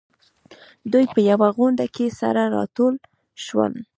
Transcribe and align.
دوی 0.91 1.05
په 1.13 1.19
يوه 1.29 1.47
غونډه 1.57 1.85
کې 1.95 2.05
سره 2.19 2.41
راټول 2.55 2.93
شول. 3.45 3.73